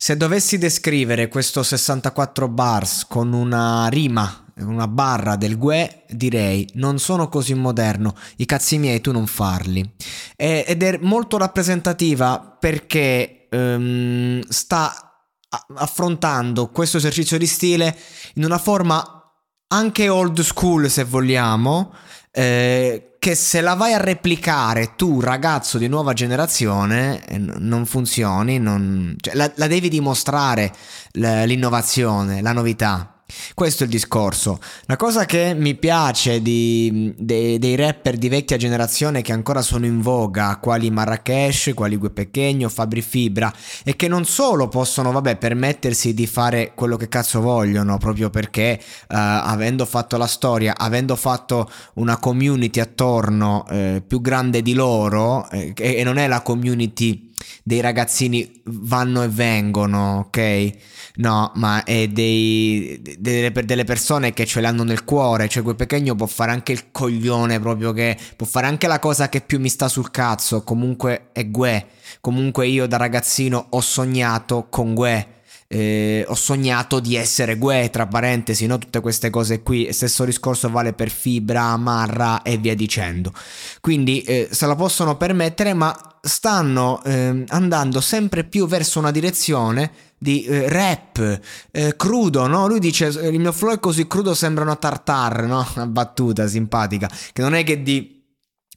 [0.00, 7.00] Se dovessi descrivere questo 64 bars con una rima, una barra del Gue, direi non
[7.00, 9.94] sono così moderno, i cazzi miei tu non farli.
[10.36, 15.26] E, ed è molto rappresentativa perché um, sta
[15.74, 17.98] affrontando questo esercizio di stile
[18.34, 19.02] in una forma
[19.70, 21.92] anche old school se vogliamo,
[22.38, 28.60] eh, che se la vai a replicare tu, ragazzo di nuova generazione, eh, non funzioni,
[28.60, 29.16] non...
[29.18, 30.72] Cioè, la, la, devi dimostrare
[31.14, 33.17] l'innovazione, la novità.
[33.52, 34.58] Questo è il discorso.
[34.86, 39.84] La cosa che mi piace di, dei, dei, rapper di vecchia generazione che ancora sono
[39.84, 43.52] in voga, quali Marrakesh, quali Gue Pechegno, Fabri Fibra,
[43.84, 48.80] è che non solo possono, vabbè, permettersi di fare quello che cazzo vogliono, proprio perché
[48.80, 55.50] uh, avendo fatto la storia, avendo fatto una community attorno eh, più grande di loro,
[55.50, 57.27] eh, e non è la community
[57.62, 60.70] dei ragazzini vanno e vengono, ok?
[61.16, 65.48] No, ma è dei, delle, delle, persone che ce l'hanno nel cuore.
[65.48, 69.28] Cioè, quel pequeno può fare anche il coglione, proprio che può fare anche la cosa
[69.28, 70.62] che più mi sta sul cazzo.
[70.62, 71.86] Comunque è Gue.
[72.20, 75.36] Comunque io da ragazzino ho sognato con Gue
[75.68, 78.78] eh, ho sognato di essere Gue, tra parentesi, no?
[78.78, 79.92] tutte queste cose qui.
[79.92, 83.32] Stesso discorso vale per Fibra, Marra e via dicendo.
[83.80, 89.92] Quindi eh, se la possono permettere, ma stanno eh, andando sempre più verso una direzione
[90.18, 92.66] di eh, rap eh, crudo, no?
[92.66, 95.66] Lui dice il mio flow è così crudo sembra una tartar, no?
[95.76, 98.16] Una battuta simpatica, che non è che di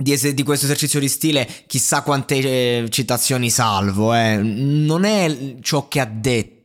[0.00, 4.36] di, es- di, questo esercizio di stile chissà quante eh, citazioni salvo, eh.
[4.36, 6.57] non è ciò che ha detto,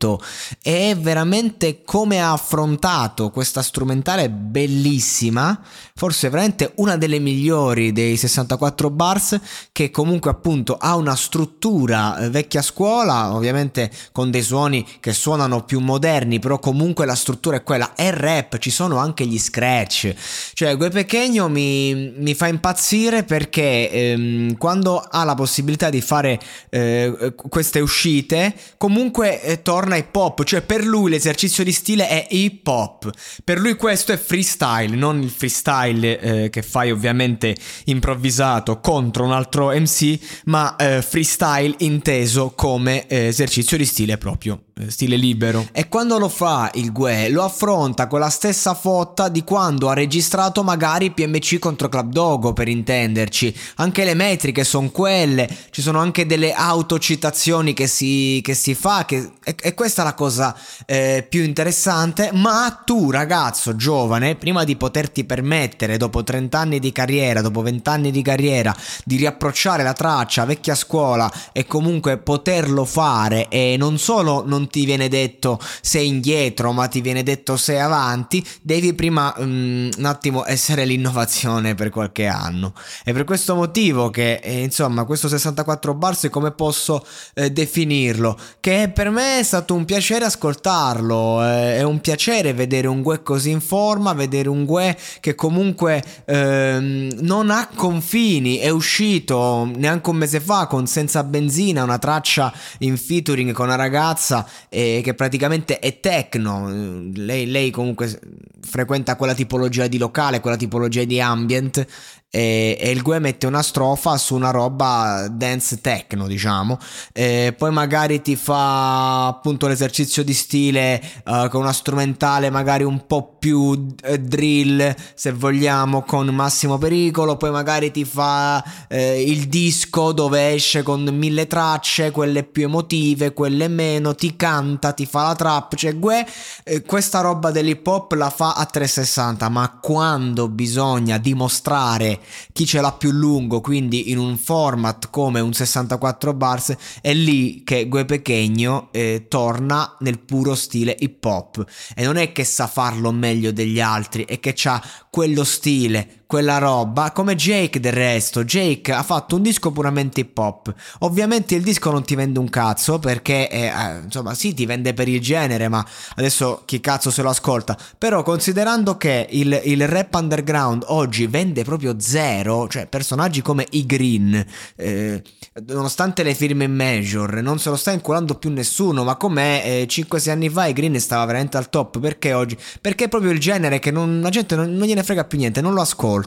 [0.60, 5.60] è veramente come ha affrontato questa strumentale bellissima,
[5.94, 9.40] forse veramente una delle migliori dei 64 bars,
[9.72, 15.64] che comunque appunto ha una struttura eh, vecchia scuola, ovviamente con dei suoni che suonano
[15.64, 20.14] più moderni, però comunque la struttura è quella, è rap, ci sono anche gli scratch,
[20.52, 26.40] cioè Gue Pequeño mi, mi fa impazzire perché ehm, quando ha la possibilità di fare
[26.70, 32.26] eh, queste uscite, comunque eh, torna hip hop, cioè per lui l'esercizio di stile è
[32.30, 33.10] hip hop.
[33.42, 39.32] Per lui questo è freestyle, non il freestyle eh, che fai ovviamente improvvisato contro un
[39.32, 45.68] altro MC, ma eh, freestyle inteso come eh, esercizio di stile proprio eh, stile libero.
[45.70, 49.94] E quando lo fa il Gue lo affronta con la stessa fotta di quando ha
[49.94, 53.56] registrato magari PMC contro Club Dogo per intenderci.
[53.76, 59.04] Anche le metriche sono quelle, ci sono anche delle autocitazioni che si, che si fa,
[59.04, 60.56] che, e, e, questa è la cosa
[60.86, 62.30] eh, più interessante.
[62.32, 67.90] Ma tu ragazzo giovane, prima di poterti permettere dopo 30 anni di carriera, dopo 20
[67.90, 68.74] anni di carriera,
[69.04, 74.86] di riapprocciare la traccia vecchia scuola e comunque poterlo fare e non solo non ti
[74.86, 80.46] viene detto sei indietro, ma ti viene detto sei avanti, devi prima um, un attimo
[80.46, 82.72] essere l'innovazione per qualche anno.
[83.02, 88.38] È per questo motivo che, eh, insomma, questo 64 bars, come posso eh, definirlo?
[88.60, 93.22] Che per me è stato un piacere ascoltarlo, eh, è un piacere vedere un Gue
[93.22, 100.10] così in forma, vedere un Gue che comunque ehm, non ha confini, è uscito neanche
[100.10, 105.14] un mese fa con Senza Benzina, una traccia in featuring con una ragazza eh, che
[105.14, 106.68] praticamente è techno.
[107.14, 108.18] Lei, lei comunque
[108.60, 111.86] frequenta quella tipologia di locale, quella tipologia di ambient
[112.34, 116.78] e, e il Gue mette una strofa su una roba dance techno diciamo.
[117.12, 123.06] E poi magari ti fa appunto l'esercizio di stile uh, con una strumentale magari un
[123.06, 127.36] po' più uh, drill se vogliamo con massimo pericolo.
[127.36, 133.32] Poi magari ti fa uh, il disco dove esce con mille tracce quelle più emotive
[133.32, 135.76] quelle meno ti canta ti fa la trap.
[135.76, 136.26] Cioè Gue
[136.64, 142.22] eh, questa roba dell'hip hop la fa a 360 ma quando bisogna dimostrare
[142.52, 147.62] chi ce l'ha più lungo, quindi in un format come un 64 bars, è lì
[147.64, 151.64] che Gue Pequeño eh, torna nel puro stile hip hop.
[151.94, 156.58] E non è che sa farlo meglio degli altri, è che ha quello stile, quella
[156.58, 158.42] roba, come Jake del resto.
[158.42, 160.74] Jake ha fatto un disco puramente hip hop.
[161.00, 164.94] Ovviamente il disco non ti vende un cazzo perché, eh, eh, insomma, sì, ti vende
[164.94, 165.86] per il genere, ma
[166.16, 167.78] adesso chi cazzo se lo ascolta.
[167.96, 173.86] Però considerando che il, il rap underground oggi vende proprio zero, cioè personaggi come i
[173.86, 174.44] Green,
[174.74, 175.22] eh,
[175.68, 180.30] nonostante le firme major, non se lo sta inculando più nessuno, ma com'è eh, 5-6
[180.30, 182.58] anni fa i Green stava veramente al top, perché oggi?
[182.80, 185.60] Perché è proprio il genere che non, la gente non, non gliene frega più niente,
[185.60, 186.22] non lo ascolta.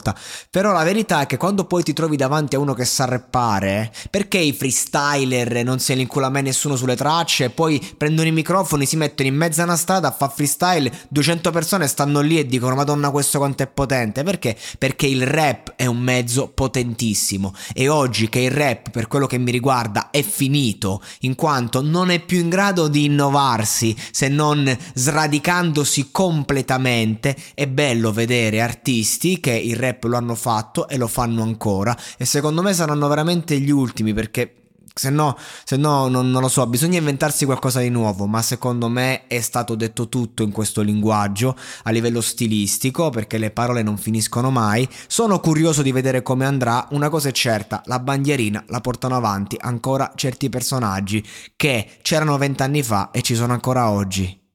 [0.49, 3.91] Però la verità è che quando poi ti trovi davanti a uno che sa rappare,
[4.09, 8.85] perché i freestyler non se li incula mai nessuno sulle tracce, poi prendono i microfoni,
[8.85, 12.45] si mettono in mezzo a una strada a fare freestyle, 200 persone stanno lì e
[12.45, 14.57] dicono Madonna questo quanto è potente, perché?
[14.77, 17.53] Perché il rap è un mezzo potentissimo.
[17.73, 22.09] E oggi che il rap per quello che mi riguarda è finito, in quanto non
[22.09, 29.51] è più in grado di innovarsi se non sradicandosi completamente, è bello vedere artisti che
[29.51, 33.71] il rap lo hanno fatto e lo fanno ancora e secondo me saranno veramente gli
[33.71, 34.57] ultimi perché
[34.97, 38.89] se no, se no non, non, lo so, bisogna inventarsi qualcosa di nuovo, ma secondo
[38.89, 43.97] me è stato detto tutto in questo linguaggio a livello stilistico, perché le parole non
[43.97, 44.87] finiscono mai.
[45.07, 49.55] Sono curioso di vedere come andrà, una cosa è certa, la bandierina la portano avanti
[49.59, 51.23] ancora certi personaggi
[51.55, 54.46] che c'erano vent'anni fa e ci sono ancora oggi.